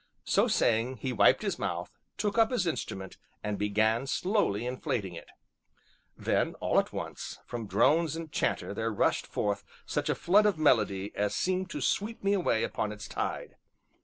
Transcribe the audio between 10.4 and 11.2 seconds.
of melody